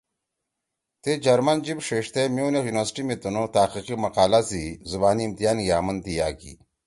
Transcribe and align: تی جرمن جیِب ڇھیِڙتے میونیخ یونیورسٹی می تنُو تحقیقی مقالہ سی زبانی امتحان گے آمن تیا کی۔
تی 1.01 1.11
جرمن 1.25 1.57
جیِب 1.65 1.79
ڇھیِڙتے 1.85 2.21
میونیخ 2.35 2.65
یونیورسٹی 2.67 3.03
می 3.07 3.15
تنُو 3.21 3.43
تحقیقی 3.55 3.95
مقالہ 4.03 4.41
سی 4.49 4.63
زبانی 4.91 5.23
امتحان 5.27 5.57
گے 5.65 5.71
آمن 5.77 5.97
تیا 6.05 6.27
کی۔ 6.39 6.51